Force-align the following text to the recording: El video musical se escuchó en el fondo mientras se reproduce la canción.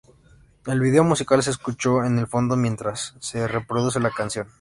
El 0.65 0.79
video 0.79 1.03
musical 1.03 1.43
se 1.43 1.51
escuchó 1.51 2.03
en 2.03 2.17
el 2.17 2.25
fondo 2.25 2.57
mientras 2.57 3.13
se 3.19 3.47
reproduce 3.47 3.99
la 3.99 4.09
canción. 4.09 4.47